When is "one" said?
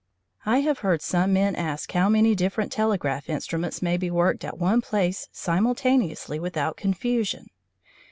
4.57-4.81